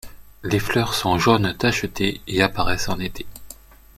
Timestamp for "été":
2.99-3.27